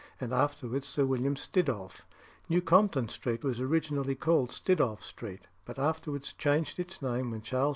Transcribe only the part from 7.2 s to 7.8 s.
when Charles II.